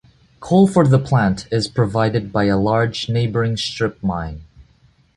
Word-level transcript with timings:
Coal 0.39 0.65
for 0.65 0.87
the 0.87 0.97
plant 0.97 1.47
is 1.51 1.67
provided 1.67 2.31
by 2.31 2.45
a 2.45 2.57
large 2.57 3.07
neighboring 3.07 3.55
strip 3.55 4.01
mine. 4.01 4.41